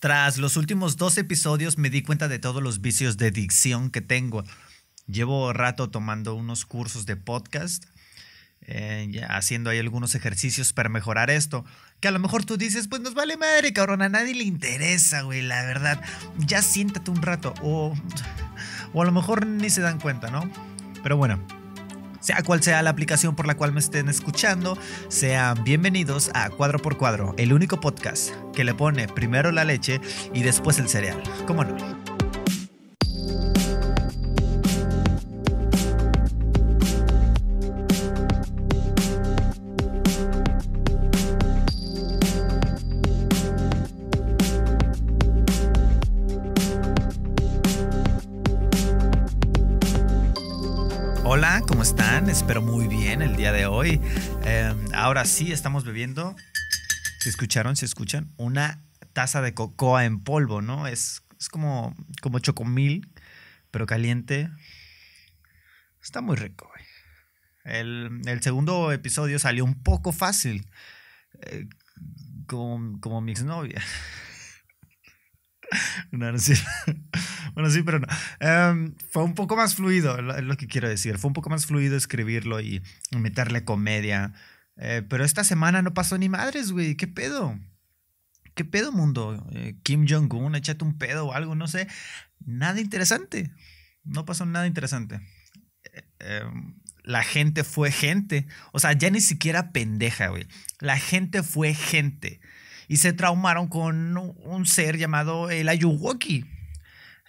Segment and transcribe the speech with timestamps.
[0.00, 4.00] Tras los últimos dos episodios me di cuenta de todos los vicios de dicción que
[4.00, 4.44] tengo.
[5.06, 7.84] Llevo rato tomando unos cursos de podcast,
[8.62, 11.66] eh, haciendo ahí algunos ejercicios para mejorar esto.
[12.00, 15.20] Que a lo mejor tú dices, pues nos vale madre, cabrón, a nadie le interesa,
[15.20, 16.02] güey, la verdad.
[16.38, 17.52] Ya siéntate un rato.
[17.60, 17.94] O,
[18.94, 20.50] o a lo mejor ni se dan cuenta, ¿no?
[21.02, 21.46] Pero bueno,
[22.20, 24.78] sea cual sea la aplicación por la cual me estén escuchando,
[25.08, 30.00] sean bienvenidos a Cuadro por Cuadro, el único podcast que le pone primero la leche
[30.32, 31.22] y después el cereal.
[31.46, 32.09] ¿Cómo no?
[53.80, 53.98] Hoy.
[54.44, 56.36] Eh, ahora sí estamos bebiendo,
[57.18, 58.84] si escucharon, si escuchan, una
[59.14, 60.86] taza de cocoa en polvo, ¿no?
[60.86, 63.10] Es, es como, como chocomil,
[63.70, 64.50] pero caliente.
[66.02, 66.84] Está muy rico, güey.
[67.64, 70.66] El, el, segundo episodio salió un poco fácil,
[71.40, 71.66] eh,
[72.46, 73.82] como, como mi exnovia.
[76.10, 76.38] No, no.
[77.54, 78.06] Bueno, sí, pero no.
[78.40, 81.18] Um, fue un poco más fluido, es lo que quiero decir.
[81.18, 84.32] Fue un poco más fluido escribirlo y meterle comedia.
[84.76, 86.96] Eh, pero esta semana no pasó ni madres, güey.
[86.96, 87.58] ¿Qué pedo?
[88.54, 89.46] ¿Qué pedo, mundo?
[89.52, 91.86] Eh, Kim Jong-un, échate un pedo o algo, no sé.
[92.44, 93.52] Nada interesante.
[94.04, 95.20] No pasó nada interesante.
[96.18, 96.42] Eh,
[97.04, 98.46] la gente fue gente.
[98.72, 100.46] O sea, ya ni siquiera pendeja, güey.
[100.78, 102.40] La gente fue gente
[102.88, 106.46] y se traumaron con un ser llamado el Ayuwoki.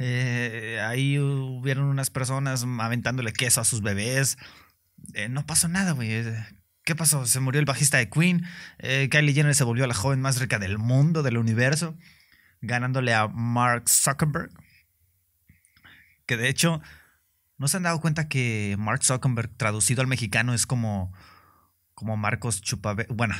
[0.01, 4.37] Eh, ahí hubieron unas personas aventándole queso a sus bebés.
[5.13, 6.11] Eh, no pasó nada, güey.
[6.11, 6.45] Eh,
[6.83, 7.25] ¿Qué pasó?
[7.25, 8.45] Se murió el bajista de Queen.
[8.79, 11.97] Eh, Kylie Jenner se volvió la joven más rica del mundo, del universo,
[12.61, 14.51] ganándole a Mark Zuckerberg.
[16.25, 16.81] Que de hecho,
[17.57, 21.13] ¿no se han dado cuenta que Mark Zuckerberg traducido al mexicano es como,
[21.93, 23.05] como Marcos Chupabe?
[23.09, 23.35] Bueno,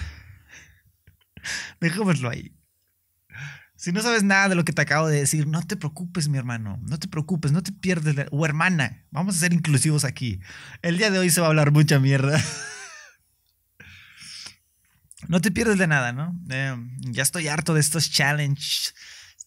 [1.80, 2.56] Dejémoslo ahí.
[3.82, 6.38] Si no sabes nada de lo que te acabo de decir, no te preocupes, mi
[6.38, 6.80] hermano.
[6.84, 8.28] No te preocupes, no te pierdes.
[8.30, 10.40] O hermana, vamos a ser inclusivos aquí.
[10.84, 12.40] El día de hoy se va a hablar mucha mierda.
[15.28, 16.36] No te pierdes de nada, ¿no?
[16.50, 18.92] Eh, ya estoy harto de estos challenge,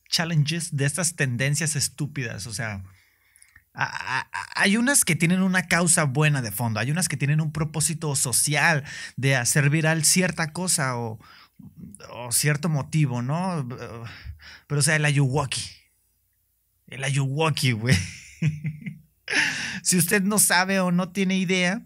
[0.09, 2.47] challenges, de estas tendencias estúpidas.
[2.47, 2.85] O sea,
[3.75, 8.15] hay unas que tienen una causa buena de fondo, hay unas que tienen un propósito
[8.15, 8.85] social
[9.17, 11.19] de hacer viral cierta cosa o,
[12.11, 13.67] o cierto motivo, ¿no?
[14.67, 15.63] Pero o sea, el Ayuwoki.
[16.87, 17.97] El Ayuwoki, güey.
[19.83, 21.85] si usted no sabe o no tiene idea,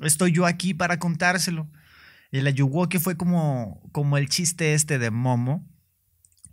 [0.00, 1.70] estoy yo aquí para contárselo.
[2.32, 5.66] El Ayuwoki fue como, como el chiste este de Momo,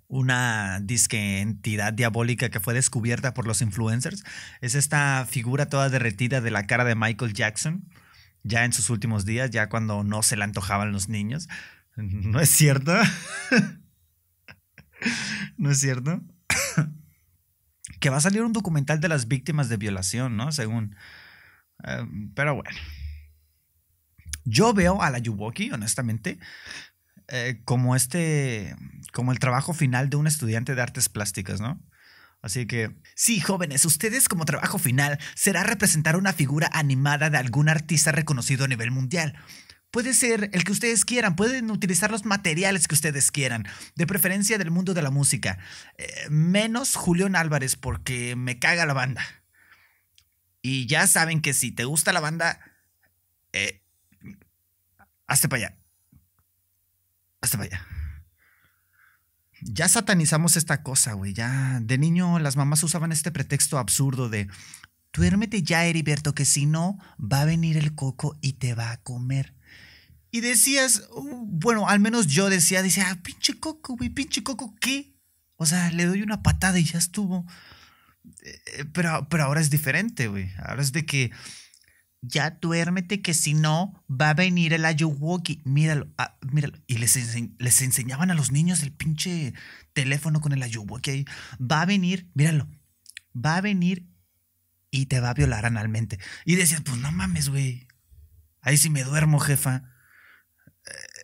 [0.07, 4.23] una disque entidad diabólica que fue descubierta por los influencers.
[4.61, 7.89] Es esta figura toda derretida de la cara de Michael Jackson,
[8.43, 11.47] ya en sus últimos días, ya cuando no se le antojaban los niños.
[11.95, 12.93] ¿No es cierto?
[15.57, 16.21] ¿No es cierto?
[17.99, 20.51] que va a salir un documental de las víctimas de violación, ¿no?
[20.51, 20.95] Según...
[21.85, 22.05] Eh,
[22.35, 22.77] pero bueno.
[24.45, 26.37] Yo veo a la Yuwoki, honestamente,
[27.29, 28.75] eh, como este,
[29.13, 31.81] como el trabajo final de un estudiante de artes plásticas, ¿no?
[32.41, 37.69] Así que, sí, jóvenes, ustedes como trabajo final será representar una figura animada de algún
[37.69, 39.39] artista reconocido a nivel mundial.
[39.93, 44.57] Puede ser el que ustedes quieran, pueden utilizar los materiales que ustedes quieran, de preferencia
[44.57, 45.59] del mundo de la música.
[45.99, 49.23] Eh, menos Julián Álvarez, porque me caga la banda.
[50.63, 52.59] Y ya saben que si te gusta la banda,
[53.51, 53.83] eh,
[55.27, 55.77] hazte para allá.
[57.41, 57.87] Hazte para allá.
[59.61, 61.33] Ya satanizamos esta cosa, güey.
[61.35, 64.47] Ya de niño las mamás usaban este pretexto absurdo de
[65.13, 68.97] duérmete ya, Heriberto, que si no, va a venir el coco y te va a
[68.97, 69.53] comer.
[70.33, 74.75] Y decías, uh, bueno, al menos yo decía, decía, ah, pinche coco, güey, pinche coco,
[74.81, 75.13] ¿qué?
[75.57, 77.45] O sea, le doy una patada y ya estuvo.
[78.41, 80.49] Eh, pero, pero ahora es diferente, güey.
[80.57, 81.29] Ahora es de que
[82.21, 85.61] ya duérmete que si no va a venir el Ayuwoki.
[85.65, 86.79] Míralo, ah, míralo.
[86.87, 87.15] Y les,
[87.59, 89.53] les, enseñaban a los niños el pinche
[89.93, 91.25] teléfono con el Ayuwoki ahí.
[91.61, 92.67] Va a venir, míralo,
[93.35, 94.09] va a venir
[94.89, 96.17] y te va a violar analmente.
[96.43, 97.87] Y decías, pues no mames, güey.
[98.61, 99.92] Ahí sí me duermo, jefa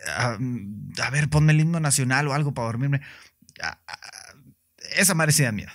[0.08, 3.02] a, ver, ponme el himno nacional o algo para dormirme.
[4.96, 5.72] esa madre sí da miedo.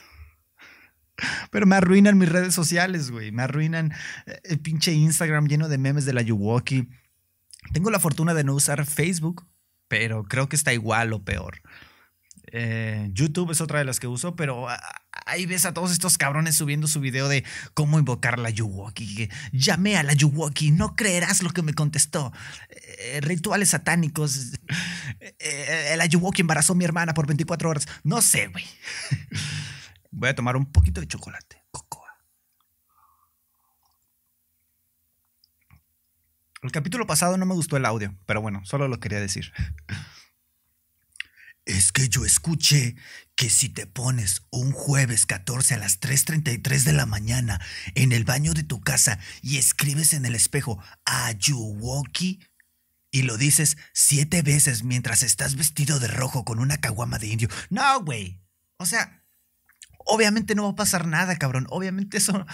[1.51, 3.31] Pero me arruinan mis redes sociales, güey.
[3.31, 3.93] Me arruinan
[4.27, 6.89] eh, el pinche Instagram lleno de memes de la Yuwoki.
[7.73, 9.47] Tengo la fortuna de no usar Facebook,
[9.89, 11.63] pero creo que está igual o peor.
[12.53, 14.81] Eh, YouTube es otra de las que uso, pero ah,
[15.27, 17.45] ahí ves a todos estos cabrones subiendo su video de
[17.75, 19.29] cómo invocar la Yuwoki.
[19.53, 22.33] Llamé a la Yuwoki, no creerás lo que me contestó.
[22.99, 24.53] Eh, rituales satánicos.
[25.39, 27.87] Eh, la Yuwoki embarazó a mi hermana por 24 horas.
[28.03, 28.65] No sé, güey.
[30.11, 31.63] Voy a tomar un poquito de chocolate.
[31.71, 32.09] Cocoa.
[36.63, 39.53] El capítulo pasado no me gustó el audio, pero bueno, solo lo quería decir.
[41.67, 42.97] Es que yo escuché
[43.37, 47.61] que si te pones un jueves 14 a las 3.33 de la mañana
[47.95, 52.41] en el baño de tu casa y escribes en el espejo Ayuwoki
[53.11, 57.49] y lo dices siete veces mientras estás vestido de rojo con una caguama de indio.
[57.71, 58.41] No, güey.
[58.77, 59.23] O sea,
[59.99, 61.67] obviamente no va a pasar nada, cabrón.
[61.71, 62.45] Obviamente eso...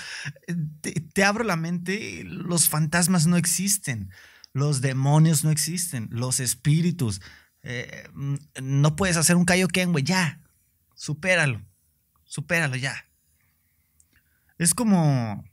[0.83, 4.11] Te, te abro la mente, los fantasmas no existen.
[4.53, 6.09] Los demonios no existen.
[6.11, 7.21] Los espíritus
[7.62, 10.41] eh, mm, no puedes hacer un Kaioken, güey, ya.
[10.95, 11.62] Supéralo.
[12.25, 13.07] Supéralo ya.
[14.59, 15.45] Es como.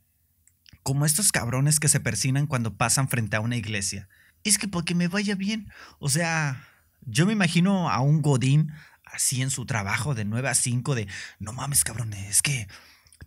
[0.83, 4.07] Como estos cabrones que se persinan cuando pasan frente a una iglesia.
[4.43, 5.69] Es que porque me vaya bien.
[5.99, 6.65] O sea,
[7.01, 8.71] yo me imagino a un Godín
[9.03, 11.07] así en su trabajo de 9 a 5 de.
[11.39, 12.67] No mames, cabrones, es que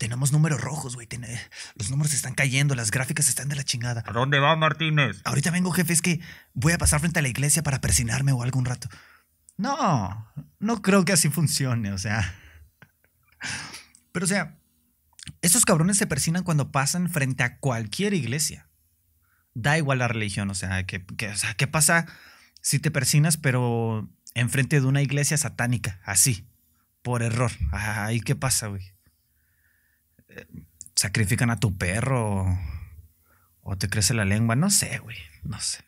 [0.00, 1.06] tenemos números rojos, güey.
[1.74, 4.02] Los números están cayendo, las gráficas están de la chingada.
[4.06, 5.20] ¿A dónde va Martínez?
[5.24, 6.20] Ahorita vengo, jefe, es que
[6.54, 8.88] voy a pasar frente a la iglesia para persinarme o algún rato.
[9.58, 10.26] No,
[10.58, 12.34] no creo que así funcione, o sea.
[14.12, 14.58] Pero, o sea,
[15.42, 18.70] estos cabrones se persinan cuando pasan frente a cualquier iglesia.
[19.52, 22.06] Da igual la religión, o sea, ¿qué, o sea, ¿qué pasa
[22.62, 26.00] si te persinas, pero enfrente de una iglesia satánica?
[26.04, 26.48] Así,
[27.02, 27.52] por error.
[27.70, 28.94] Ay, ¿qué pasa, güey?
[30.94, 32.46] Sacrifican a tu perro
[33.62, 35.84] o, te crece la lengua, no sé, güey, no sé.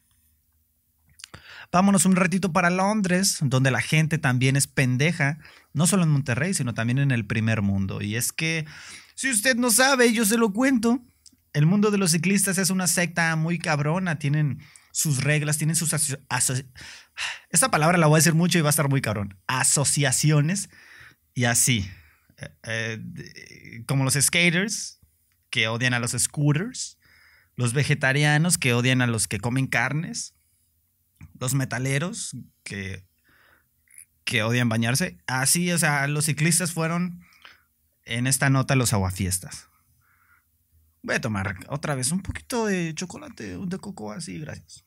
[1.71, 5.39] Vámonos un ratito para Londres, donde la gente también es pendeja,
[5.73, 8.03] no solo en Monterrey, sino también en el primer mundo.
[8.03, 8.67] Y es que,
[9.15, 11.03] si usted no sabe, yo se lo cuento.
[11.53, 14.61] El mundo de los ciclistas es una secta muy cabrona, tienen
[14.93, 15.95] sus reglas, tienen sus...
[17.51, 19.39] Esta palabra la voy a decir mucho y va a estar muy cabrón.
[19.47, 20.71] Asociaciones
[21.35, 21.91] y así.
[22.65, 25.01] Eh, como los skaters,
[25.51, 26.99] que odian a los scooters,
[27.57, 30.35] los vegetarianos, que odian a los que comen carnes,
[31.39, 33.05] los metaleros, que,
[34.25, 35.19] que odian bañarse.
[35.27, 37.23] Así, o sea, los ciclistas fueron
[38.05, 39.69] en esta nota los aguafiestas.
[41.03, 44.85] Voy a tomar otra vez un poquito de chocolate de coco así, gracias.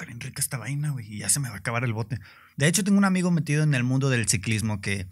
[0.00, 2.18] Está bien rica esta vaina, güey, y ya se me va a acabar el bote.
[2.56, 5.06] De hecho, tengo un amigo metido en el mundo del ciclismo que,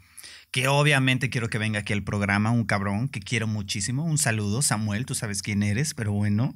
[0.51, 4.03] que obviamente quiero que venga aquí al programa, un cabrón que quiero muchísimo.
[4.03, 6.55] Un saludo, Samuel, tú sabes quién eres, pero bueno.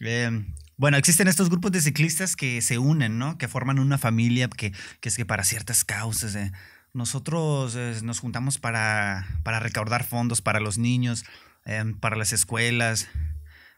[0.00, 3.38] Em, bueno, existen estos grupos de ciclistas que se unen, ¿no?
[3.38, 6.34] Que forman una familia que, que es que para ciertas causas.
[6.34, 6.52] Eh,
[6.92, 11.24] nosotros eh, nos juntamos para, para recaudar fondos para los niños,
[11.64, 13.08] em, para las escuelas,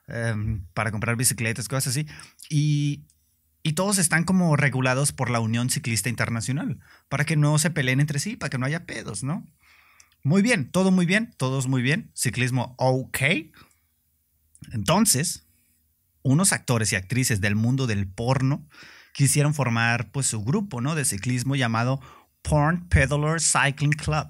[0.08, 2.08] em, para comprar bicicletas, cosas así.
[2.50, 3.04] Y,
[3.62, 8.00] y todos están como regulados por la Unión Ciclista Internacional, para que no se peleen
[8.00, 9.46] entre sí, para que no haya pedos, ¿no?
[10.22, 13.18] Muy bien, todo muy bien, todos muy bien, ciclismo ok.
[14.72, 15.46] Entonces,
[16.22, 18.68] unos actores y actrices del mundo del porno
[19.12, 20.94] quisieron formar pues su grupo, ¿no?
[20.94, 22.00] De ciclismo llamado
[22.42, 24.28] Porn Peddler Cycling Club.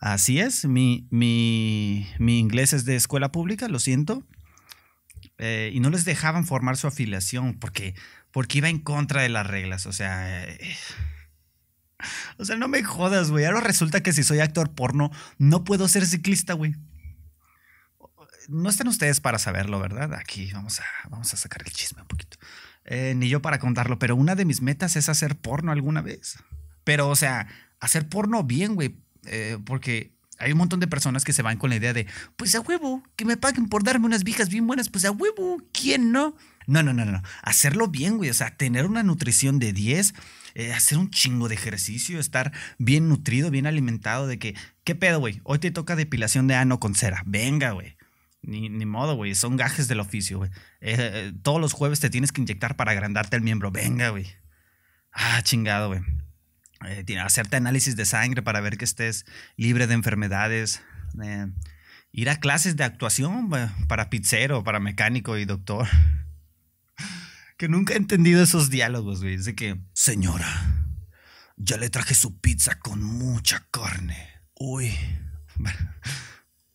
[0.00, 4.26] Así es, mi, mi, mi inglés es de escuela pública, lo siento.
[5.44, 7.96] Eh, y no les dejaban formar su afiliación porque,
[8.30, 9.86] porque iba en contra de las reglas.
[9.86, 10.76] O sea, eh,
[12.38, 13.44] o sea, no me jodas, güey.
[13.44, 16.76] Ahora resulta que si soy actor porno, no puedo ser ciclista, güey.
[18.46, 20.14] No están ustedes para saberlo, ¿verdad?
[20.14, 22.38] Aquí vamos a, vamos a sacar el chisme un poquito.
[22.84, 26.36] Eh, ni yo para contarlo, pero una de mis metas es hacer porno alguna vez.
[26.84, 27.48] Pero, o sea,
[27.80, 28.94] hacer porno bien, güey.
[29.66, 32.06] porque hay un montón de personas que se van con la idea de,
[32.36, 35.62] pues a huevo, que me paguen por darme unas viejas bien buenas, pues a huevo,
[35.72, 36.36] ¿quién no?
[36.66, 37.22] No, no, no, no.
[37.42, 38.30] Hacerlo bien, güey.
[38.30, 40.14] O sea, tener una nutrición de 10,
[40.54, 45.18] eh, hacer un chingo de ejercicio, estar bien nutrido, bien alimentado, de que, ¿qué pedo,
[45.18, 45.40] güey?
[45.44, 47.22] Hoy te toca depilación de ano con cera.
[47.26, 47.96] Venga, güey.
[48.42, 49.34] Ni, modo, güey.
[49.34, 50.50] Son gajes del oficio, güey.
[50.80, 53.70] Eh, eh, todos los jueves te tienes que inyectar para agrandarte el miembro.
[53.70, 54.26] Venga, güey.
[55.12, 56.00] Ah, chingado, güey.
[56.86, 59.24] Eh, hacerte análisis de sangre para ver que estés
[59.56, 60.82] libre de enfermedades,
[62.12, 63.50] ir a clases de actuación
[63.88, 65.88] para pizzero, para mecánico y doctor.
[67.58, 69.36] Que nunca he entendido esos diálogos, güey.
[69.36, 70.48] Dice que, señora,
[71.56, 74.16] ya le traje su pizza con mucha carne.
[74.58, 74.92] Uy,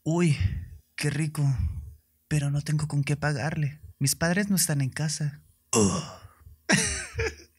[0.03, 0.37] uy,
[0.95, 1.43] qué rico.
[2.29, 3.81] Pero no tengo con qué pagarle.
[3.99, 5.41] Mis padres no están en casa.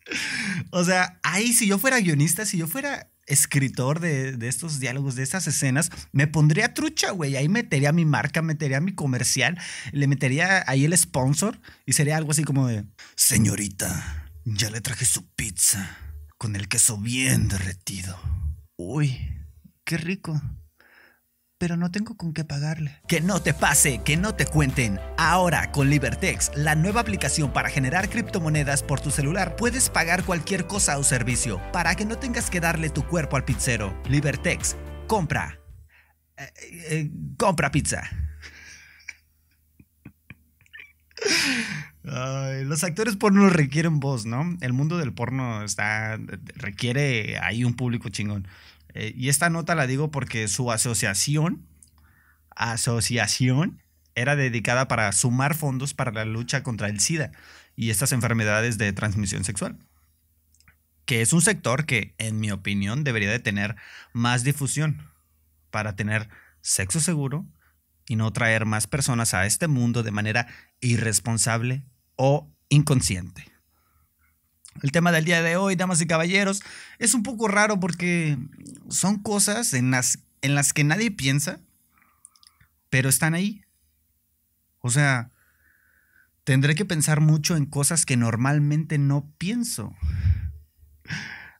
[0.71, 5.15] O sea, ahí si yo fuera guionista, si yo fuera escritor de, de, estos diálogos,
[5.15, 7.37] de estas escenas, me pondría trucha, güey.
[7.37, 9.59] Ahí metería mi marca, metería mi comercial,
[9.93, 12.85] le metería ahí el sponsor y sería algo así como de,
[13.17, 15.99] señorita, ya le traje su pizza
[16.39, 18.19] con el queso bien derretido.
[18.77, 19.19] Uy,
[19.85, 20.41] qué rico
[21.59, 23.01] pero no tengo con qué pagarle.
[23.09, 25.01] Que no te pase, que no te cuenten.
[25.17, 30.67] Ahora con Libertex, la nueva aplicación para generar criptomonedas por tu celular, puedes pagar cualquier
[30.67, 34.01] cosa o servicio para que no tengas que darle tu cuerpo al pizzero.
[34.09, 34.77] Libertex,
[35.09, 35.59] compra.
[36.37, 36.53] Eh,
[36.91, 38.09] eh, compra pizza.
[42.65, 44.57] los actores porno requieren voz, ¿no?
[44.61, 46.19] El mundo del porno está
[46.55, 48.47] requiere ahí un público chingón.
[48.95, 51.67] Eh, y esta nota la digo porque su asociación,
[52.55, 53.83] asociación,
[54.15, 57.31] era dedicada para sumar fondos para la lucha contra el SIDA
[57.77, 59.79] y estas enfermedades de transmisión sexual.
[61.05, 63.77] Que es un sector que, en mi opinión, debería de tener
[64.13, 65.11] más difusión
[65.71, 66.29] para tener
[66.61, 67.47] sexo seguro
[68.09, 70.49] y no traer más personas a este mundo de manera
[70.81, 71.85] irresponsable
[72.17, 73.48] o inconsciente.
[74.83, 76.63] El tema del día de hoy, damas y caballeros,
[76.99, 78.39] es un poco raro porque
[78.89, 81.61] son cosas en las, en las que nadie piensa,
[82.91, 83.65] pero están ahí.
[84.81, 85.31] O sea,
[86.45, 89.95] tendré que pensar mucho en cosas que normalmente no pienso.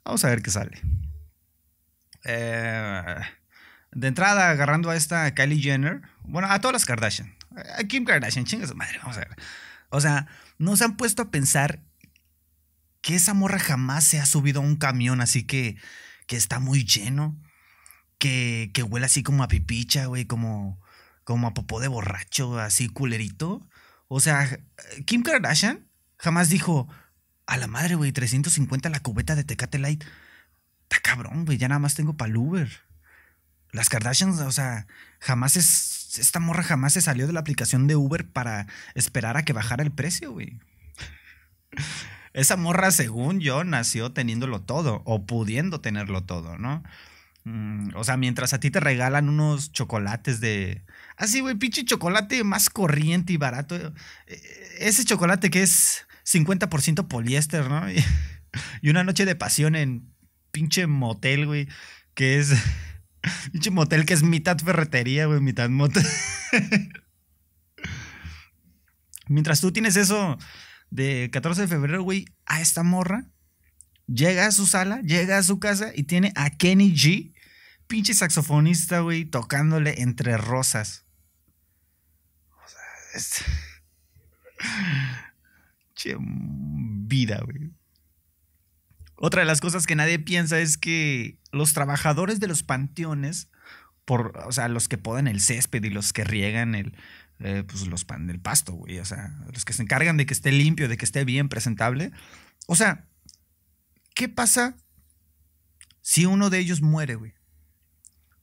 [0.05, 0.81] Vamos a ver qué sale.
[2.25, 3.17] Eh,
[3.93, 7.35] de entrada, agarrando a esta Kylie Jenner, bueno, a todas las Kardashian,
[7.79, 9.37] a Kim Kardashian, chingas madre, vamos a ver.
[9.91, 10.27] O sea,
[10.59, 11.81] no se han puesto a pensar
[13.09, 15.79] que esa morra jamás se ha subido a un camión así que,
[16.27, 17.41] que está muy lleno,
[18.19, 20.79] que, que huele así como a pipicha, güey, como,
[21.25, 23.67] como a popó de borracho, así culerito.
[24.09, 24.61] O sea,
[25.07, 25.89] Kim Kardashian
[26.19, 26.87] jamás dijo,
[27.47, 30.05] a la madre, güey, 350 la cubeta de Tecate Light.
[30.83, 32.71] Está cabrón, güey, ya nada más tengo para Uber.
[33.73, 34.87] Las Kardashians, o sea,
[35.19, 36.19] jamás es.
[36.19, 39.83] Esta morra jamás se salió de la aplicación de Uber para esperar a que bajara
[39.83, 40.61] el precio, güey.
[42.39, 46.85] Esa morra, según yo, nació teniéndolo todo o pudiendo tenerlo todo, ¿no?
[47.43, 50.85] Mm, o sea, mientras a ti te regalan unos chocolates de...
[51.17, 53.75] Así, güey, pinche chocolate más corriente y barato.
[53.75, 53.93] E,
[54.79, 57.83] ese chocolate que es 50% poliéster, ¿no?
[58.83, 60.09] Y una noche de pasión en
[60.53, 61.67] pinche motel, güey,
[62.15, 62.53] que es...
[63.51, 66.07] Pinche motel que es mitad ferretería, güey, mitad motel.
[69.27, 70.39] Mientras tú tienes eso
[70.91, 73.27] de 14 de febrero, güey, a esta morra.
[74.07, 77.35] Llega a su sala, llega a su casa y tiene a Kenny G,
[77.87, 81.05] pinche saxofonista, güey, tocándole entre rosas.
[82.65, 82.81] O sea,
[83.15, 83.45] es...
[85.95, 87.71] che, vida, güey.
[89.17, 93.51] Otra de las cosas que nadie piensa es que los trabajadores de los panteones,
[94.05, 96.97] por, o sea, los que podan el césped y los que riegan el,
[97.41, 98.99] eh, pues los pan del pasto, güey.
[98.99, 102.11] O sea, los que se encargan de que esté limpio, de que esté bien presentable.
[102.67, 103.07] O sea,
[104.15, 104.77] ¿qué pasa
[106.01, 107.35] si uno de ellos muere, güey?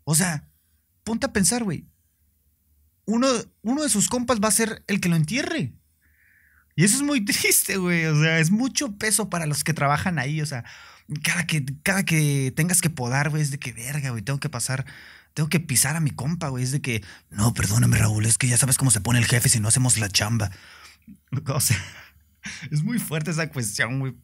[0.03, 0.49] O sea,
[1.03, 1.87] ponte a pensar, güey.
[3.05, 3.27] Uno,
[3.61, 5.73] uno de sus compas va a ser el que lo entierre.
[6.75, 8.05] Y eso es muy triste, güey.
[8.05, 10.41] O sea, es mucho peso para los que trabajan ahí.
[10.41, 10.63] O sea,
[11.23, 14.49] cada que, cada que tengas que podar, güey, es de que verga, güey, tengo que
[14.49, 14.85] pasar
[15.35, 16.63] tengo que pisar a mi compa, güey.
[16.63, 19.49] Es de que, no, perdóname, Raúl, es que ya sabes cómo se pone el jefe
[19.49, 20.49] si no hacemos la chamba.
[21.47, 21.77] O sea,
[22.71, 24.15] es muy fuerte esa cuestión, güey.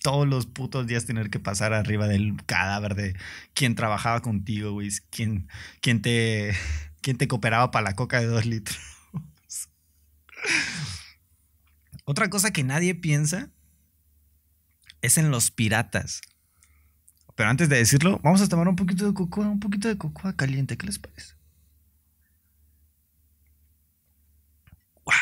[0.00, 3.16] Todos los putos días tener que pasar arriba del cadáver de
[3.52, 4.90] quien trabajaba contigo, güey.
[5.10, 5.48] Quien,
[5.82, 6.56] quien, te,
[7.02, 8.78] quien te cooperaba para la coca de dos litros.
[12.04, 13.50] Otra cosa que nadie piensa
[15.02, 16.20] es en los piratas.
[17.40, 20.36] Pero antes de decirlo, vamos a tomar un poquito de cocoa, un poquito de cocoa
[20.36, 20.76] caliente.
[20.76, 21.32] ¿Qué les parece?
[25.06, 25.14] ¡Wow!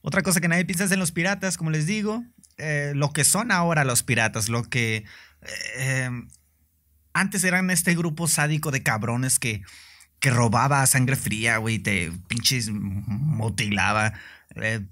[0.00, 2.24] Otra cosa que nadie piensa es en los piratas, como les digo.
[2.56, 5.04] Eh, lo que son ahora los piratas, lo que
[5.76, 6.10] eh,
[7.12, 9.62] antes eran este grupo sádico de cabrones que,
[10.18, 14.14] que robaba a sangre fría, güey, te pinches mutilaba.
[14.54, 14.86] Eh,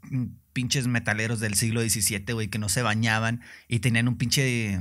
[0.52, 4.80] pinches metaleros del siglo XVII, güey, que no se bañaban y tenían un pinche...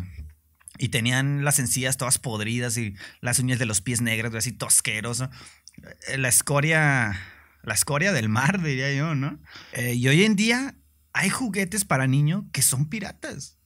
[0.79, 5.21] Y tenían las encías todas podridas y las uñas de los pies negras, así tosqueros.
[5.21, 7.19] Eh, la escoria...
[7.61, 9.39] La escoria del mar, diría yo, ¿no?
[9.71, 10.75] Eh, y hoy en día
[11.13, 13.57] hay juguetes para niños que son piratas.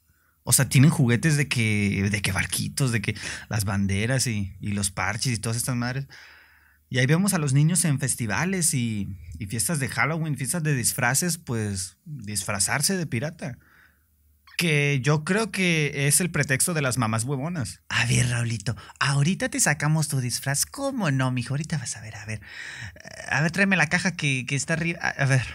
[0.43, 3.15] O sea, tienen juguetes de que, de que barquitos, de que
[3.49, 6.07] las banderas y, y los parches y todas estas madres.
[6.89, 9.09] Y ahí vemos a los niños en festivales y,
[9.49, 13.57] fiestas de Halloween, fiestas de disfraces, pues disfrazarse de pirata.
[14.57, 17.81] Que yo creo que es el pretexto de las mamás huevonas.
[17.89, 20.65] A ver, Raulito, ahorita te sacamos tu disfraz.
[20.65, 21.53] ¿Cómo no, mijo?
[21.53, 22.41] Ahorita vas a ver, a ver.
[23.29, 24.99] A ver, tráeme la caja que, que está arriba.
[24.99, 25.45] A, ver.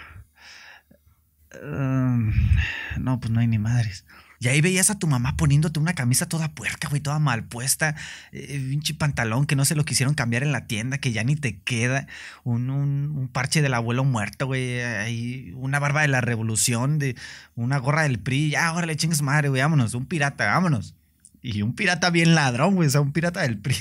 [1.62, 2.32] Um,
[2.98, 4.04] no, pues no hay ni madres.
[4.42, 7.94] Y ahí veías a tu mamá poniéndote una camisa toda puerca, güey, toda mal puesta.
[8.32, 11.37] Eh, pinche pantalón que no se lo quisieron cambiar en la tienda, que ya ni
[11.37, 12.08] te queda.
[12.42, 14.80] Un, un, parche del abuelo muerto, güey.
[14.80, 17.14] Ahí, una barba de la revolución, de
[17.54, 18.50] una gorra del PRI.
[18.50, 19.94] Ya, ahora le chingues madre, güey, vámonos.
[19.94, 20.96] Un pirata, vámonos.
[21.40, 23.76] Y un pirata bien ladrón, güey, o sea, un pirata del PRI.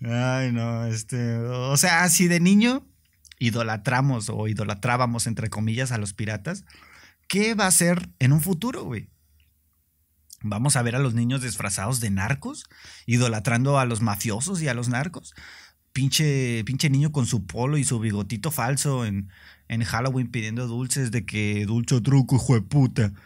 [0.08, 1.38] Ay, no, este.
[1.38, 2.86] O sea, si de niño
[3.40, 6.64] idolatramos o idolatrábamos, entre comillas, a los piratas
[7.28, 9.08] ¿qué va a ser en un futuro, güey?
[10.42, 12.64] Vamos a ver a los niños disfrazados de narcos,
[13.06, 15.34] idolatrando a los mafiosos y a los narcos.
[15.94, 19.30] Pinche, pinche niño con su polo y su bigotito falso en,
[19.68, 23.12] en Halloween pidiendo dulces de que dulce truco, hijo de puta.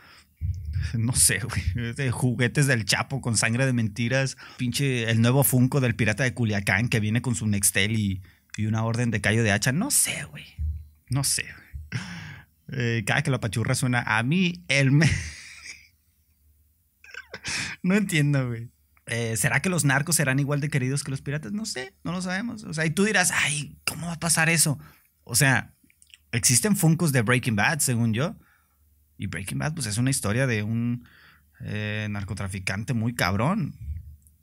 [0.97, 2.11] No sé, güey.
[2.11, 4.37] Juguetes del Chapo con sangre de mentiras.
[4.57, 8.23] Pinche el nuevo Funko del pirata de Culiacán que viene con su Nextel y,
[8.57, 9.73] y una orden de callo de hacha.
[9.73, 10.45] No sé, güey.
[11.11, 12.00] No sé, güey.
[12.73, 15.11] Eh, cada que la pachurra suena a mí, el me...
[17.83, 18.71] no entiendo, güey.
[19.07, 21.53] Eh, ¿Será que los narcos serán igual de queridos que los piratas?
[21.53, 22.65] No sé, no lo sabemos.
[22.65, 24.79] O sea, y tú dirás, ay, ¿cómo va a pasar eso?
[25.25, 25.75] O sea,
[26.31, 28.37] existen funcos de Breaking Bad, según yo.
[29.17, 31.09] Y Breaking Bad, pues es una historia de un
[31.61, 33.75] eh, narcotraficante muy cabrón.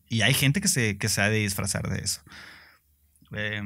[0.10, 2.22] Y hay gente que se, que de disfrazar de eso.
[3.36, 3.62] Eh,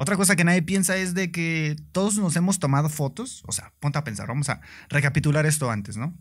[0.00, 3.74] otra cosa que nadie piensa es de que todos nos hemos tomado fotos, o sea,
[3.80, 6.16] ponte a pensar, vamos a recapitular esto antes, ¿no?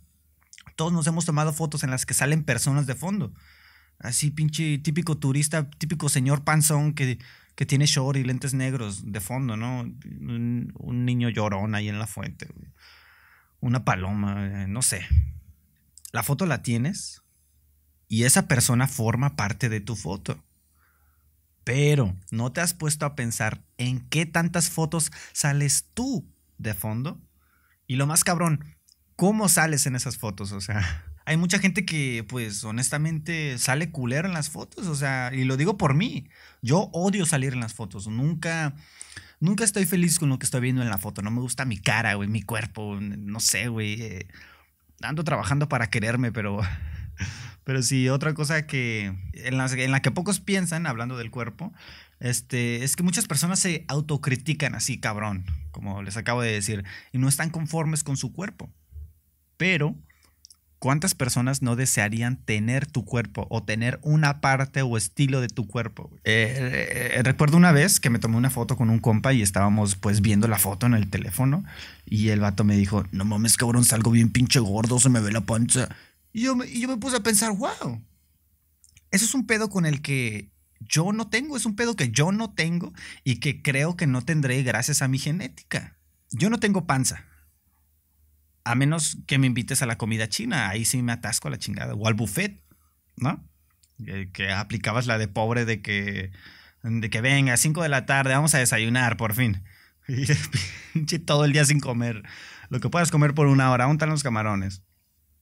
[0.75, 3.33] Todos nos hemos tomado fotos en las que salen personas de fondo.
[3.97, 7.19] Así pinche típico turista, típico señor panzón que,
[7.55, 9.79] que tiene short y lentes negros de fondo, ¿no?
[9.79, 12.49] Un, niño llorón ahí en la fuente.
[13.61, 15.07] Una paloma, no sé.
[16.11, 17.21] La foto la tienes
[18.09, 20.43] y esa persona forma parte de tu foto.
[21.63, 26.25] Pero no te has puesto a pensar en qué tantas fotos sales tú
[26.57, 27.21] de fondo.
[27.87, 28.65] Y lo más cabrón,
[29.15, 30.51] ¿cómo sales en esas fotos?
[30.51, 34.87] O sea, hay mucha gente que, pues, honestamente sale culero en las fotos.
[34.87, 36.29] O sea, y lo digo por mí.
[36.61, 38.07] Yo odio salir en las fotos.
[38.07, 38.75] Nunca,
[39.39, 41.21] nunca estoy feliz con lo que estoy viendo en la foto.
[41.21, 42.97] No me gusta mi cara, güey, mi cuerpo.
[42.99, 44.01] No sé, güey.
[44.01, 44.27] Eh,
[45.01, 46.61] ando trabajando para quererme, pero
[47.69, 49.57] pero sí, otra cosa que en
[49.91, 51.71] la, que pocos piensan, hablando del cuerpo,
[52.19, 57.19] este, es que muchas personas se autocritican así, cabrón, como les acabo de decir, y
[57.19, 58.73] no están conformes con su cuerpo.
[59.57, 59.95] Pero,
[60.79, 65.67] ¿cuántas personas no desearían tener tu cuerpo o tener una parte o estilo de tu
[65.67, 66.09] cuerpo?
[66.23, 69.95] Eh, eh, recuerdo una vez que me tomé una foto con un compa y estábamos
[69.95, 71.63] pues viendo la foto en el teléfono
[72.03, 75.31] y el vato me dijo, no mames, cabrón, salgo bien pinche gordo, se me ve
[75.31, 75.89] la panza.
[76.31, 78.03] Y yo, me, y yo me puse a pensar, wow,
[79.11, 82.31] eso es un pedo con el que yo no tengo, es un pedo que yo
[82.31, 85.97] no tengo y que creo que no tendré gracias a mi genética.
[86.31, 87.25] Yo no tengo panza.
[88.63, 91.57] A menos que me invites a la comida china, ahí sí me atasco a la
[91.57, 91.95] chingada.
[91.95, 92.61] O al buffet,
[93.17, 93.43] ¿no?
[94.33, 96.31] Que, aplicabas la de pobre de que,
[96.83, 99.63] de que venga, a 5 de la tarde, vamos a desayunar, por fin.
[100.95, 102.23] Y todo el día sin comer.
[102.69, 104.81] Lo que puedas comer por una hora, untan los camarones.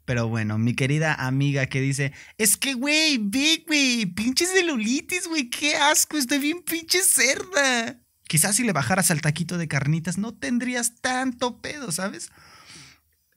[0.08, 5.50] Pero bueno, mi querida amiga que dice, es que, güey, big, güey, pinche celulitis, güey,
[5.50, 8.00] qué asco, estoy bien pinche cerda.
[8.26, 12.30] Quizás si le bajaras al taquito de carnitas no tendrías tanto pedo, ¿sabes?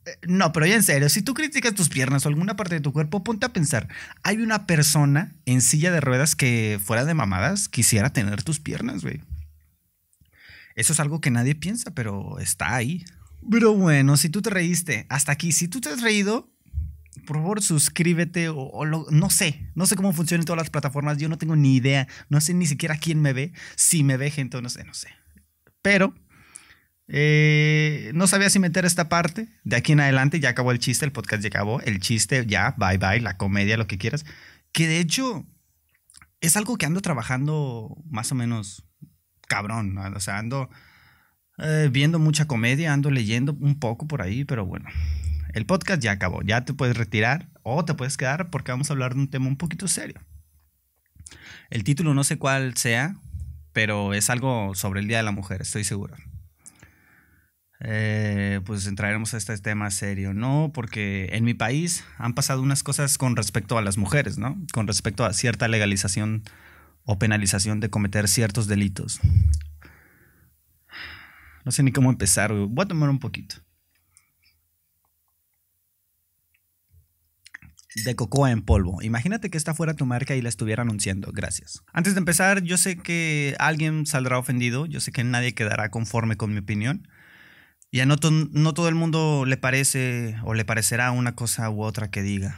[0.06, 2.80] Eh, no, pero ya en serio, si tú criticas tus piernas o alguna parte de
[2.80, 3.88] tu cuerpo, ponte a pensar,
[4.22, 9.02] hay una persona en silla de ruedas que fuera de mamadas quisiera tener tus piernas,
[9.02, 9.20] güey.
[10.76, 13.04] Eso es algo que nadie piensa, pero está ahí.
[13.50, 16.49] Pero bueno, si tú te reíste hasta aquí, si tú te has reído,
[17.26, 21.38] por favor suscríbete o, no sé, no sé cómo funcionan todas las plataformas, yo no
[21.38, 24.62] tengo ni idea, no sé ni siquiera quién me ve, si me ve gente o
[24.62, 25.08] no sé, no sé.
[25.82, 26.14] Pero
[27.08, 31.04] eh, no sabía si meter esta parte, de aquí en adelante ya acabó el chiste,
[31.04, 34.24] el podcast ya acabó, el chiste ya, bye bye, la comedia, lo que quieras,
[34.72, 35.46] que de hecho
[36.40, 38.84] es algo que ando trabajando más o menos
[39.48, 40.70] cabrón, o sea, ando...
[41.62, 44.88] Eh, viendo mucha comedia, ando leyendo un poco por ahí, pero bueno,
[45.54, 48.92] el podcast ya acabó, ya te puedes retirar o te puedes quedar porque vamos a
[48.92, 50.20] hablar de un tema un poquito serio.
[51.70, 53.16] El título no sé cuál sea,
[53.72, 56.16] pero es algo sobre el Día de la Mujer, estoy seguro.
[57.82, 60.70] Eh, pues entraremos a este tema serio, ¿no?
[60.74, 64.60] Porque en mi país han pasado unas cosas con respecto a las mujeres, ¿no?
[64.72, 66.42] Con respecto a cierta legalización
[67.04, 69.20] o penalización de cometer ciertos delitos.
[71.64, 73.56] No sé ni cómo empezar, voy a tomar un poquito.
[78.04, 79.02] De cocoa en polvo.
[79.02, 81.30] Imagínate que esta fuera tu marca y la estuviera anunciando.
[81.32, 81.82] Gracias.
[81.92, 84.86] Antes de empezar, yo sé que alguien saldrá ofendido.
[84.86, 87.08] Yo sé que nadie quedará conforme con mi opinión.
[87.90, 92.10] Y a no, todo el mundo le parece o le parecerá una cosa u otra
[92.10, 92.56] que diga.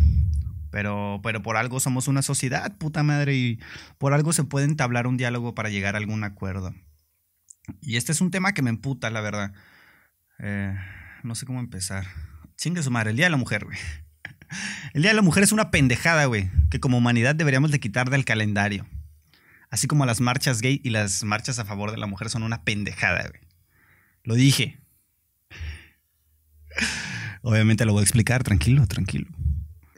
[0.71, 3.59] Pero, pero por algo somos una sociedad, puta madre, y
[3.99, 6.75] por algo se puede entablar un diálogo para llegar a algún acuerdo.
[7.81, 9.53] Y este es un tema que me emputa, la verdad.
[10.39, 10.75] Eh,
[11.23, 12.07] no sé cómo empezar.
[12.57, 13.79] Chingue su madre, el Día de la Mujer, güey.
[14.95, 18.11] El Día de la Mujer es una pendejada, güey, que como humanidad deberíamos de quitar
[18.11, 18.87] del calendario.
[19.71, 22.63] Así como las marchas gay y las marchas a favor de la mujer son una
[22.63, 23.41] pendejada, güey.
[24.25, 24.79] Lo dije.
[27.43, 29.29] Obviamente lo voy a explicar, tranquilo, tranquilo.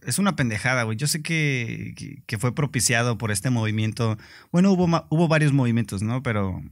[0.06, 0.96] Es una pendejada, güey.
[0.96, 4.16] Yo sé que, que, fue propiciado por este movimiento.
[4.52, 6.22] Bueno, hubo, hubo varios movimientos, ¿no?
[6.22, 6.62] Pero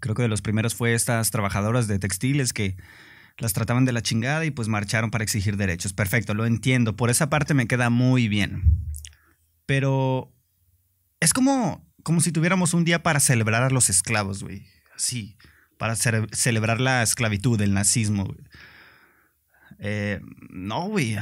[0.00, 2.76] creo que de los primeros fue estas trabajadoras de textiles que
[3.38, 5.92] las trataban de la chingada y pues marcharon para exigir derechos.
[5.92, 6.96] Perfecto, lo entiendo.
[6.96, 8.84] Por esa parte me queda muy bien.
[9.64, 10.32] Pero
[11.20, 14.66] es como, como si tuviéramos un día para celebrar a los esclavos, güey.
[14.94, 15.36] Así,
[15.76, 18.34] para celebrar la esclavitud, el nazismo.
[19.78, 20.20] Eh,
[20.50, 21.16] no, güey.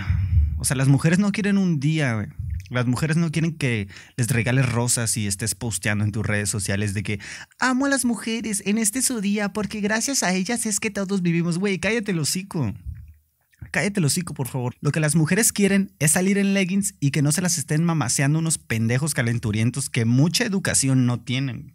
[0.59, 2.29] O sea, las mujeres no quieren un día, güey.
[2.71, 6.95] Las mujeres no quieren que les regales rosas y estés posteando en tus redes sociales
[6.95, 7.21] de que
[7.59, 11.23] amo a las mujeres en este su día porque gracias a ellas es que todos
[11.23, 11.59] vivimos.
[11.59, 12.75] Güey, cállate el hocico.
[13.71, 14.75] Cállate el hocico, por favor.
[14.81, 17.85] Lo que las mujeres quieren es salir en leggings y que no se las estén
[17.85, 21.75] mamaseando unos pendejos calenturientos que mucha educación no tienen.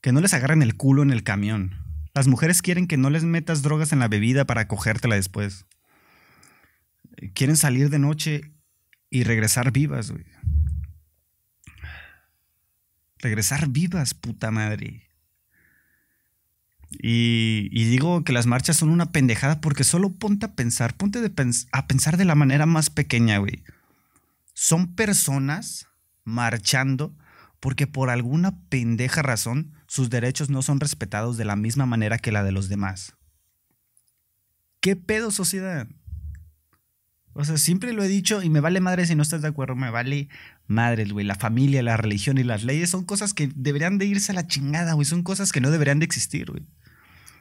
[0.00, 1.76] Que no les agarren el culo en el camión.
[2.14, 5.66] Las mujeres quieren que no les metas drogas en la bebida para cogértela después.
[7.34, 8.55] Quieren salir de noche
[9.10, 10.24] y regresar vivas, güey.
[13.18, 15.06] Regresar vivas, puta madre.
[16.90, 21.20] Y, digo que las marchas son una pendejada porque solo ponte a pensar, ponte
[21.72, 23.64] a pensar de la manera más pequeña, güey.
[24.54, 25.88] Son personas
[26.24, 27.14] marchando
[27.60, 32.32] porque por alguna pendeja razón sus derechos no son respetados de la misma manera que
[32.32, 33.14] la de los demás.
[34.80, 35.88] ¿Qué pedo, sociedad?
[37.38, 39.76] O sea, siempre lo he dicho y me vale madre si no estás de acuerdo,
[39.76, 40.30] me vale
[40.66, 41.26] madre, güey.
[41.26, 44.46] La familia, la religión y las leyes son cosas que deberían de irse a la
[44.46, 45.04] chingada, güey.
[45.04, 46.64] Son cosas que no deberían de existir, güey.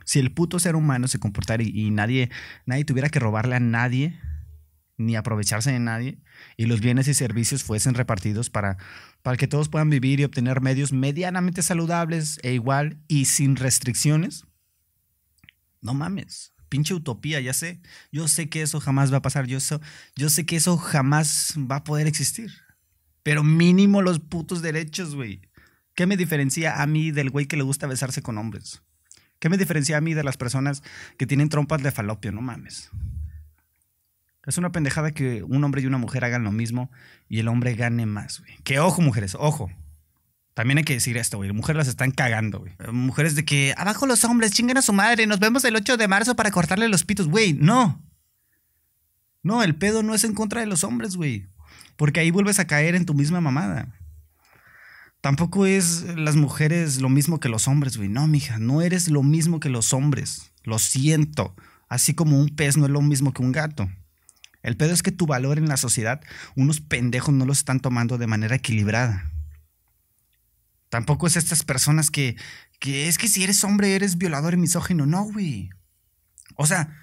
[0.04, 2.30] Si el puto ser humano se comportara y, nadie,
[2.66, 4.20] nadie tuviera que robarle a nadie,
[4.98, 6.20] ni aprovecharse de nadie,
[6.58, 8.76] y los bienes y servicios fuesen repartidos para,
[9.22, 14.46] para que todos puedan vivir y obtener medios medianamente saludables e igual y sin restricciones,
[15.82, 17.80] no mames pinche utopía, ya sé.
[18.12, 19.60] Yo sé que eso jamás va a pasar, yo,
[20.16, 22.52] yo sé que eso jamás va a poder existir.
[23.24, 25.42] Pero mínimo los putos derechos, güey.
[25.96, 28.82] ¿Qué me diferencia a mí del güey que le gusta besarse con hombres?
[29.40, 30.84] ¿Qué me diferencia a mí de las personas
[31.18, 32.32] que tienen trompas de falopio?
[32.32, 32.92] No mames.
[34.46, 36.92] Es una pendejada que un hombre y una mujer hagan lo mismo
[37.28, 38.58] y el hombre gane más, güey.
[38.64, 39.72] Que ojo, mujeres, ojo.
[40.56, 41.52] También hay que decir esto, güey.
[41.52, 42.74] Mujeres las están cagando, güey.
[42.92, 46.08] Mujeres de que abajo los hombres, chinguen a su madre, nos vemos el 8 de
[46.08, 47.54] marzo para cortarle los pitos, güey.
[47.54, 48.02] No.
[49.44, 51.48] No, el pedo no es en contra de los hombres, güey.
[51.98, 54.00] Porque ahí vuelves a caer en tu misma mamada.
[55.20, 58.08] Tampoco es las mujeres lo mismo que los hombres, güey.
[58.08, 60.54] No, mija, no eres lo mismo que los hombres.
[60.64, 61.54] Lo siento.
[61.90, 63.90] Así como un pez no es lo mismo que un gato.
[64.64, 66.22] El pedo es que tu valor en la sociedad,
[66.56, 69.35] unos pendejos no lo están tomando de manera equilibrada.
[70.90, 72.38] Tampoco es estas personas que,
[72.80, 75.06] que es que si eres hombre eres violador y misógino.
[75.06, 75.70] No, güey.
[76.56, 76.96] O sea,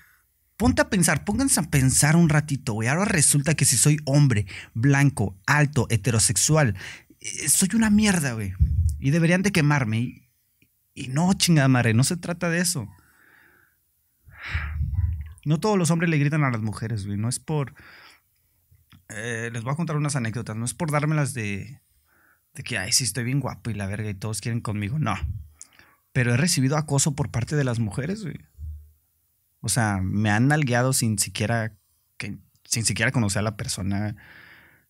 [0.57, 2.89] ponte a pensar, pónganse a pensar un ratito, güey.
[2.89, 6.77] Ahora resulta que si soy hombre, blanco, alto, heterosexual,
[7.21, 8.55] eh, soy una mierda, güey.
[8.99, 10.31] Y deberían de quemarme.
[10.95, 12.89] Y, no, chingada madre, no se trata de eso.
[15.45, 17.19] No todos los hombres le gritan a las mujeres, güey.
[17.19, 17.75] No es por...
[19.09, 20.57] Eh, les voy a contar unas anécdotas.
[20.57, 21.81] No es por dármelas de,
[22.55, 24.99] de que, ay, sí, estoy bien guapo y la verga y todos quieren conmigo.
[24.99, 25.15] No.
[26.13, 28.39] Pero he recibido acoso por parte de las mujeres, güey.
[29.61, 31.73] O sea, me han nalgueado sin siquiera,
[32.19, 34.17] que, sin siquiera conocer a la persona.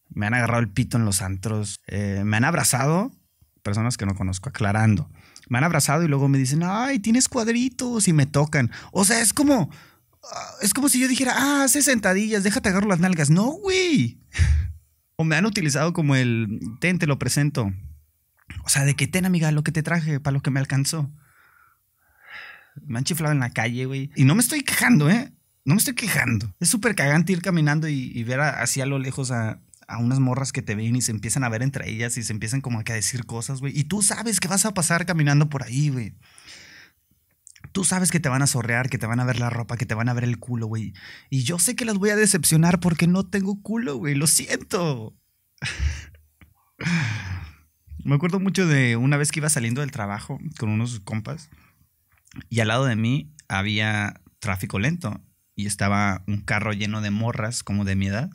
[0.08, 1.80] Me han agarrado el pito en los antros.
[1.86, 3.12] Eh, me han abrazado,
[3.62, 5.08] personas que no conozco, aclarando.
[5.48, 8.70] Me han abrazado y luego me dicen, ay, tienes cuadritos y me tocan.
[8.90, 9.70] O sea, es como,
[10.24, 13.30] ah, es como si yo dijera, ah, hace sentadillas, déjate agarrar las nalgas.
[13.30, 14.18] No, güey.
[15.16, 17.72] O me han utilizado como el, ten, te lo presento.
[18.64, 21.10] O sea, de que ten, amiga, lo que te traje, para lo que me alcanzó.
[22.86, 24.10] Me han chiflado en la calle, güey.
[24.16, 25.32] Y no me estoy quejando, ¿eh?
[25.64, 26.54] No me estoy quejando.
[26.58, 30.52] Es súper cagante ir caminando y, ver así a lo lejos a, a, unas morras
[30.52, 32.82] que te ven y se empiezan a ver entre ellas y se empiezan como a
[32.82, 33.78] decir cosas, güey.
[33.78, 36.14] Y tú sabes que vas a pasar caminando por ahí, güey.
[37.72, 39.86] Tú sabes que te van a sorrear, que te van a ver la ropa, que
[39.86, 40.92] te van a ver el culo, güey.
[41.30, 44.14] Y yo sé que las voy a decepcionar porque no tengo culo, güey.
[44.14, 45.16] Lo siento.
[48.04, 51.50] Me acuerdo mucho de una vez que iba saliendo del trabajo con unos compas
[52.48, 55.20] y al lado de mí había tráfico lento
[55.54, 58.30] y estaba un carro lleno de morras como de mi edad.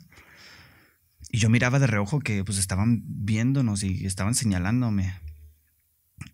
[1.30, 5.14] Y yo miraba de reojo que pues estaban viéndonos y estaban señalándome.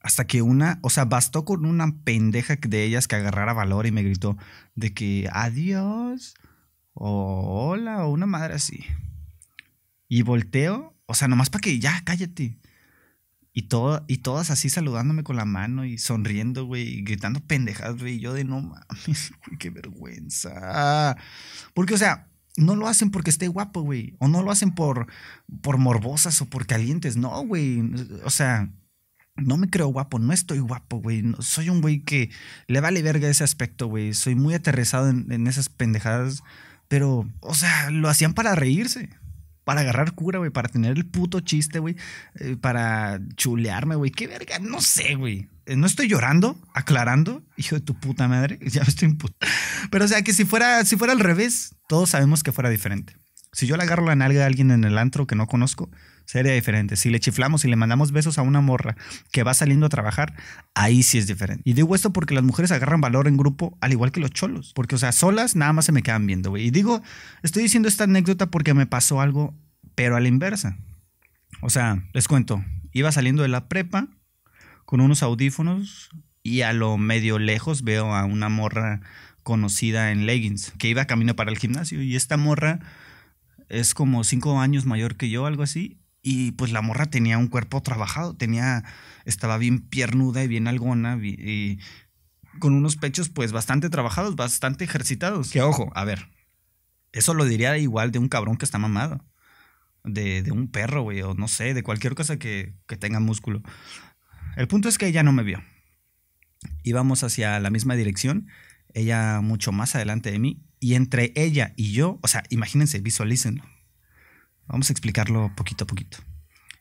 [0.00, 3.92] Hasta que una, o sea, bastó con una pendeja de ellas que agarrara valor y
[3.92, 4.36] me gritó
[4.74, 6.34] de que adiós
[6.92, 8.84] o hola o una madre así.
[10.08, 12.58] Y volteo, o sea, nomás para que ya cállate.
[13.56, 13.68] Y,
[14.08, 18.16] y todas así saludándome con la mano y sonriendo, güey, y gritando pendejadas, güey.
[18.16, 21.16] Y yo de no mames, güey, qué vergüenza.
[21.72, 24.16] Porque, o sea, no lo hacen porque esté guapo, güey.
[24.18, 25.06] O no lo hacen por,
[25.62, 27.16] por morbosas o por calientes.
[27.16, 27.80] No, güey.
[28.24, 28.70] O sea,
[29.36, 31.22] no me creo guapo, no estoy guapo, güey.
[31.40, 32.30] soy un güey que
[32.68, 34.14] le vale verga ese aspecto, güey.
[34.14, 36.42] Soy muy aterrizado en, esas pendejadas.
[36.88, 39.10] Pero, o sea, lo hacían para reírse
[39.64, 41.96] para agarrar cura, güey, para tener el puto chiste, güey,
[42.34, 44.10] eh, para chulearme, güey.
[44.10, 45.48] Qué verga, no sé, güey.
[45.66, 49.16] Eh, no estoy llorando, aclarando, hijo de tu puta madre, ya me estoy
[49.90, 53.16] Pero o sea, que si fuera, si fuera al revés, todos sabemos que fuera diferente.
[53.54, 55.88] Si yo le agarro la nalga a alguien en el antro que no conozco,
[56.24, 56.96] sería diferente.
[56.96, 58.96] Si le chiflamos y le mandamos besos a una morra
[59.30, 60.34] que va saliendo a trabajar,
[60.74, 61.62] ahí sí es diferente.
[61.64, 64.72] Y digo esto porque las mujeres agarran valor en grupo, al igual que los cholos.
[64.74, 66.66] Porque, o sea, solas nada más se me quedan viendo, güey.
[66.66, 67.02] Y digo,
[67.42, 69.54] estoy diciendo esta anécdota porque me pasó algo,
[69.94, 70.76] pero a la inversa.
[71.60, 74.08] O sea, les cuento, iba saliendo de la prepa
[74.84, 76.10] con unos audífonos
[76.42, 79.00] y a lo medio lejos veo a una morra
[79.42, 82.80] conocida en leggings que iba camino para el gimnasio y esta morra
[83.78, 86.00] es como cinco años mayor que yo, algo así.
[86.22, 88.82] Y pues la morra tenía un cuerpo trabajado, tenía,
[89.26, 91.78] estaba bien piernuda y bien algona y
[92.58, 95.50] con unos pechos pues bastante trabajados, bastante ejercitados.
[95.50, 96.30] Que ojo, a ver,
[97.12, 99.24] eso lo diría igual de un cabrón que está mamado.
[100.02, 103.62] De, de un perro, güey, o no sé, de cualquier cosa que, que tenga músculo.
[104.54, 105.62] El punto es que ella no me vio.
[106.82, 108.48] Íbamos hacia la misma dirección,
[108.92, 113.64] ella mucho más adelante de mí, y entre ella y yo, o sea, imagínense, visualícenlo.
[114.66, 116.18] Vamos a explicarlo poquito a poquito.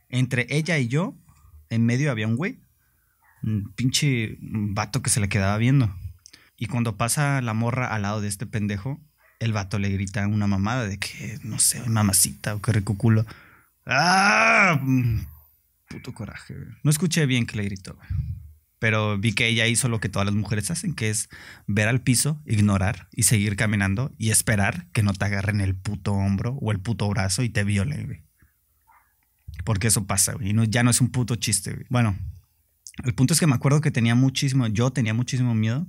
[0.09, 1.15] Entre ella y yo,
[1.69, 2.59] en medio había un güey,
[3.43, 5.95] un pinche vato que se le quedaba viendo.
[6.57, 8.99] Y cuando pasa la morra al lado de este pendejo,
[9.39, 13.25] el vato le grita una mamada de que, no sé, mamacita o que recuculo.
[13.85, 14.81] ¡Ah!
[15.87, 16.55] Puto coraje.
[16.83, 17.97] No escuché bien que le gritó.
[18.83, 21.29] Pero vi que ella hizo lo que todas las mujeres hacen, que es
[21.67, 26.11] ver al piso, ignorar y seguir caminando y esperar que no te agarren el puto
[26.11, 28.23] hombro o el puto brazo y te violen, güey.
[29.63, 30.49] Porque eso pasa, güey.
[30.49, 31.85] Y ya no es un puto chiste, güey.
[31.89, 32.19] Bueno,
[33.05, 35.87] el punto es que me acuerdo que tenía muchísimo, yo tenía muchísimo miedo,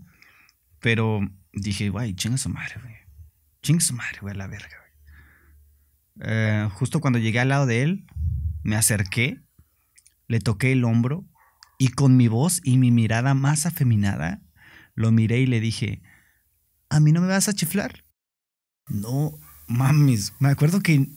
[0.78, 1.18] pero
[1.52, 2.94] dije, güey, chinga su madre, güey.
[3.60, 6.28] Chinga su madre, güey, la verga, güey.
[6.30, 8.06] Eh, justo cuando llegué al lado de él,
[8.62, 9.40] me acerqué,
[10.28, 11.24] le toqué el hombro
[11.84, 14.40] y con mi voz y mi mirada más afeminada,
[14.94, 16.00] lo miré y le dije,
[16.88, 18.06] ¿a mí no me vas a chiflar?
[18.88, 21.10] No, mames, me acuerdo que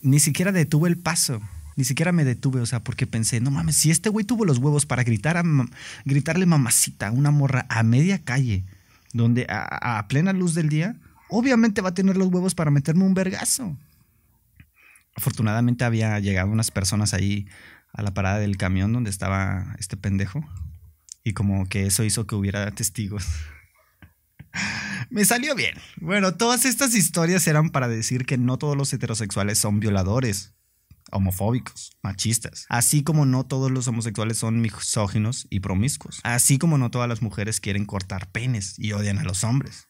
[0.00, 1.40] ni siquiera detuve el paso.
[1.76, 4.58] Ni siquiera me detuve, o sea, porque pensé, no mames, si este güey tuvo los
[4.58, 5.44] huevos para gritar a,
[6.04, 8.64] gritarle mamacita a una morra a media calle,
[9.12, 10.96] donde a, a, plena luz del día,
[11.28, 13.76] obviamente va a tener los huevos para meterme un vergazo.
[15.14, 17.46] Afortunadamente había llegado unas personas ahí
[17.92, 20.44] a la parada del camión donde estaba este pendejo.
[21.24, 23.26] Y como que eso hizo que hubiera testigos.
[25.10, 25.74] Me salió bien.
[26.00, 30.54] Bueno, todas estas historias eran para decir que no todos los heterosexuales son violadores,
[31.10, 32.66] homofóbicos, machistas.
[32.68, 36.20] Así como no todos los homosexuales son misóginos y promiscuos.
[36.24, 39.88] Así como no todas las mujeres quieren cortar penes y odian a los hombres.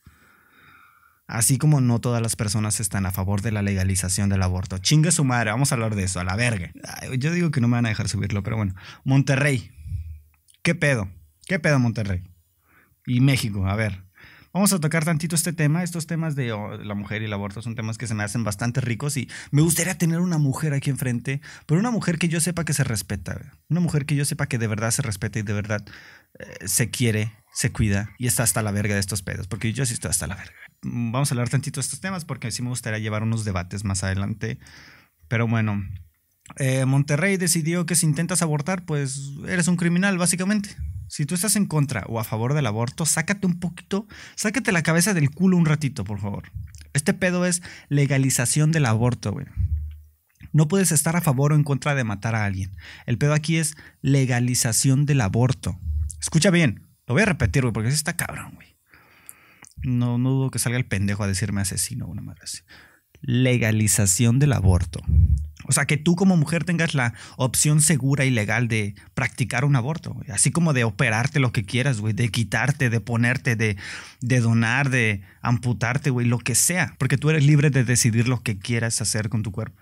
[1.33, 4.77] Así como no todas las personas están a favor de la legalización del aborto.
[4.77, 6.73] Chingue su madre, vamos a hablar de eso, a la verga.
[7.19, 8.75] Yo digo que no me van a dejar subirlo, pero bueno.
[9.03, 9.71] Monterrey.
[10.61, 11.09] ¿Qué pedo?
[11.47, 12.23] ¿Qué pedo Monterrey?
[13.07, 14.05] Y México, a ver.
[14.53, 15.83] Vamos a tocar tantito este tema.
[15.83, 18.45] Estos temas de oh, la mujer y el aborto son temas que se me hacen
[18.45, 22.41] bastante ricos y me gustaría tener una mujer aquí enfrente, pero una mujer que yo
[22.41, 23.41] sepa que se respeta.
[23.71, 25.83] Una mujer que yo sepa que de verdad se respeta y de verdad
[26.39, 29.85] eh, se quiere, se cuida y está hasta la verga de estos pedos, porque yo
[29.87, 30.55] sí estoy hasta la verga.
[30.83, 33.85] Mm, vamos a hablar tantito de estos temas porque sí me gustaría llevar unos debates
[33.85, 34.59] más adelante.
[35.29, 35.83] Pero bueno,
[36.57, 40.77] eh, Monterrey decidió que si intentas abortar, pues eres un criminal, básicamente.
[41.09, 44.83] Si tú estás en contra o a favor del aborto, sácate un poquito, sácate la
[44.83, 46.51] cabeza del culo un ratito, por favor.
[46.95, 49.47] Este pedo es legalización del aborto, güey.
[50.53, 52.77] No puedes estar a favor o en contra de matar a alguien.
[53.07, 55.79] El pedo aquí es legalización del aborto.
[56.23, 58.77] Escucha bien, Lo voy a repetir, güey, porque sí está cabrón, güey.
[59.83, 62.61] No, no dudo que salga el pendejo a decirme asesino, una madre así.
[63.21, 65.01] Legalización del aborto.
[65.65, 69.75] O sea, que tú como mujer tengas la opción segura y legal de practicar un
[69.75, 70.31] aborto, güey.
[70.31, 73.77] así como de operarte lo que quieras, güey, de quitarte, de ponerte, de,
[74.21, 78.43] de donar, de amputarte, güey, lo que sea, porque tú eres libre de decidir lo
[78.43, 79.77] que quieras hacer con tu cuerpo.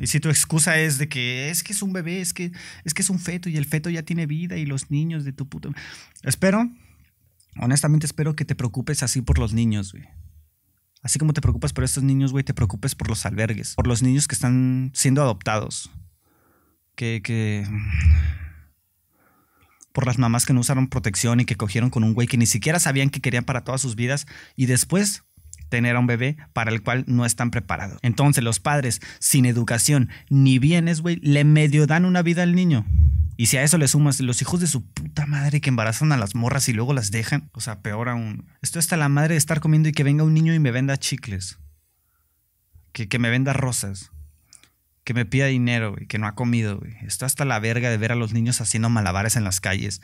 [0.00, 2.52] Y si tu excusa es de que es que es un bebé, es que
[2.84, 5.32] es que es un feto y el feto ya tiene vida y los niños de
[5.32, 5.72] tu puto.
[6.22, 6.68] Espero,
[7.58, 10.04] honestamente espero que te preocupes así por los niños, güey.
[11.04, 14.02] Así como te preocupas por estos niños, güey, te preocupes por los albergues, por los
[14.02, 15.90] niños que están siendo adoptados.
[16.96, 17.66] Que, que.
[19.92, 22.46] Por las mamás que no usaron protección y que cogieron con un güey que ni
[22.46, 24.26] siquiera sabían que querían para todas sus vidas
[24.56, 25.24] y después
[25.68, 27.98] tener a un bebé para el cual no están preparados.
[28.02, 32.84] Entonces los padres sin educación ni bienes, güey, le medio dan una vida al niño.
[33.36, 36.16] Y si a eso le sumas los hijos de su puta madre que embarazan a
[36.16, 38.46] las morras y luego las dejan, o sea, peor aún.
[38.62, 40.96] Esto está la madre de estar comiendo y que venga un niño y me venda
[40.96, 41.58] chicles.
[42.92, 44.12] Que, que me venda rosas.
[45.02, 46.94] Que me pida dinero, güey, que no ha comido, güey.
[47.02, 50.00] Esto hasta la verga de ver a los niños haciendo malabares en las calles.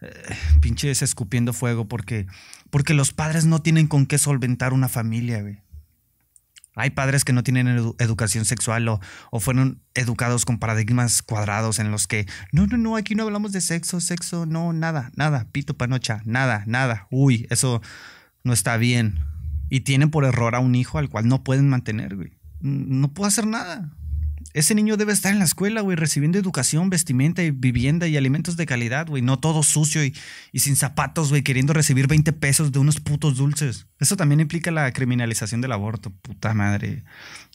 [0.00, 2.26] Eh, pinches escupiendo fuego porque,
[2.70, 5.62] porque los padres no tienen con qué solventar una familia, güey.
[6.74, 7.66] Hay padres que no tienen
[7.98, 9.00] educación sexual o,
[9.32, 13.50] o, fueron educados con paradigmas cuadrados en los que, no, no, no, aquí no hablamos
[13.50, 17.08] de sexo, sexo, no, nada, nada, pito panocha, nada, nada.
[17.10, 17.82] Uy, eso
[18.44, 19.18] no está bien.
[19.70, 22.38] Y tienen por error a un hijo al cual no pueden mantener, güey.
[22.60, 23.90] No puedo hacer nada.
[24.54, 28.56] Ese niño debe estar en la escuela, güey, recibiendo educación, vestimenta y vivienda y alimentos
[28.56, 29.22] de calidad, güey.
[29.22, 30.14] No todo sucio y,
[30.54, 33.86] sin zapatos, güey, queriendo recibir 20 pesos de unos putos dulces.
[34.00, 37.04] Eso también implica la criminalización del aborto, puta madre.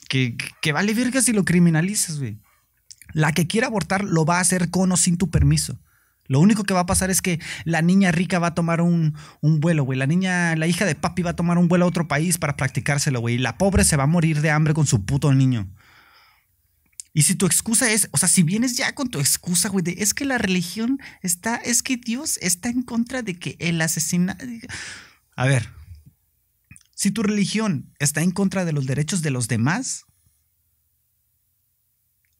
[0.08, 0.36] Que,
[0.72, 2.38] vale verga si lo criminalizas, güey.
[3.12, 5.80] La que quiera abortar lo va a hacer con o sin tu permiso.
[6.26, 9.14] Lo único que va a pasar es que la niña rica va a tomar un,
[9.40, 9.98] un vuelo, güey.
[9.98, 12.56] La niña, la hija de papi va a tomar un vuelo a otro país para
[12.56, 13.34] practicárselo, güey.
[13.34, 15.68] Y la pobre se va a morir de hambre con su puto niño.
[17.16, 19.94] Y si tu excusa es, o sea, si vienes ya con tu excusa, güey, de
[19.98, 24.44] es que la religión está, es que Dios está en contra de que el asesinato...
[25.36, 25.70] A ver,
[26.96, 30.06] si tu religión está en contra de los derechos de los demás,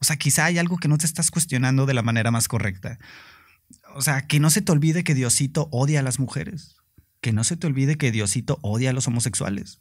[0.01, 2.99] o sea, quizá hay algo que no te estás cuestionando de la manera más correcta.
[3.95, 6.75] O sea, que no se te olvide que Diosito odia a las mujeres.
[7.21, 9.79] Que no se te olvide que Diosito odia a los homosexuales.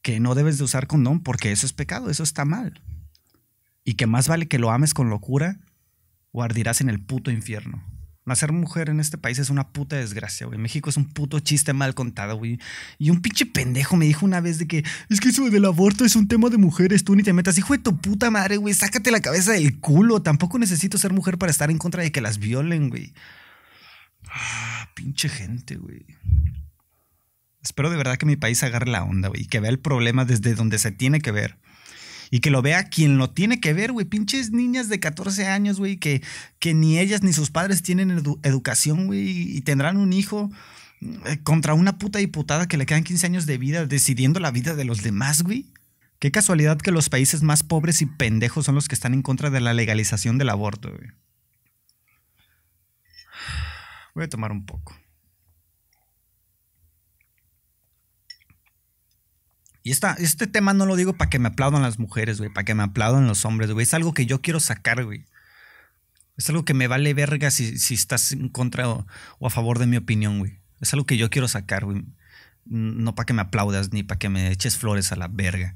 [0.00, 2.82] Que no debes de usar condón porque eso es pecado, eso está mal
[3.88, 5.60] y que más vale que lo ames con locura
[6.30, 7.82] o ardirás en el puto infierno.
[8.26, 10.58] Nacer mujer en este país es una puta desgracia, güey.
[10.58, 12.58] México es un puto chiste mal contado, güey.
[12.98, 16.04] Y un pinche pendejo me dijo una vez de que es que eso del aborto
[16.04, 17.56] es un tema de mujeres, tú ni te metas.
[17.56, 18.74] Hijo de tu puta madre, güey.
[18.74, 20.20] Sácate la cabeza del culo.
[20.20, 23.14] Tampoco necesito ser mujer para estar en contra de que las violen, güey.
[24.30, 26.04] Ah, pinche gente, güey.
[27.62, 29.44] Espero de verdad que mi país agarre la onda, güey.
[29.44, 31.56] Y que vea el problema desde donde se tiene que ver
[32.30, 34.06] y que lo vea quien lo tiene que ver, güey.
[34.06, 36.22] Pinches niñas de 14 años, güey, que,
[36.58, 38.10] que ni ellas ni sus padres tienen
[38.42, 40.50] educación, güey, y tendrán un hijo
[41.00, 44.74] eh, contra una puta diputada que le quedan 15 años de vida decidiendo la vida
[44.74, 45.66] de los demás, güey.
[46.18, 49.50] Qué casualidad que los países más pobres y pendejos son los que están en contra
[49.50, 51.10] de la legalización del aborto, güey.
[54.14, 54.97] Voy a tomar un poco.
[59.88, 62.74] Y este tema no lo digo para que me aplaudan las mujeres, güey, para que
[62.74, 63.84] me aplaudan los hombres, güey.
[63.84, 65.24] Es algo que yo quiero sacar, güey.
[66.36, 69.06] Es algo que me vale verga si, estás en contra o,
[69.40, 70.60] a favor de mi opinión, güey.
[70.82, 72.04] Es algo que yo quiero sacar, güey.
[72.66, 75.74] No para que me aplaudas ni para que me eches flores a la verga.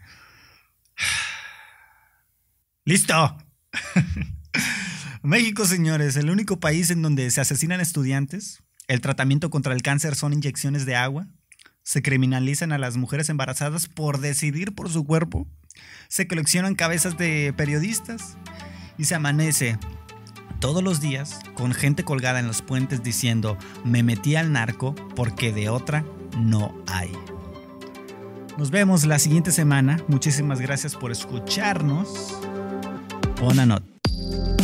[2.84, 3.38] ¡Listo!
[5.22, 8.62] México, señores, el único país en donde se asesinan estudiantes.
[8.88, 11.28] El tratamiento contra el cáncer son inyecciones de agua
[11.82, 15.46] se criminalizan a las mujeres embarazadas por decidir por su cuerpo,
[16.08, 18.36] se coleccionan cabezas de periodistas
[18.98, 19.78] y se amanece
[20.60, 25.52] todos los días con gente colgada en los puentes diciendo me metí al narco porque
[25.52, 26.04] de otra
[26.38, 27.10] no hay.
[28.58, 29.98] Nos vemos la siguiente semana.
[30.08, 32.38] Muchísimas gracias por escucharnos.
[33.40, 34.61] Buena noche.